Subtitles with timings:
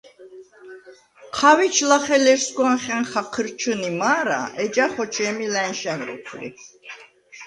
[1.37, 6.49] ჴავიჩ ლახე ლერსგვანხა̈ნ ხაჴჷრჩჷნი მა̄რა, ეჯა ხოჩე̄მი ლა̈ნშა̈ნ როქვ ლი.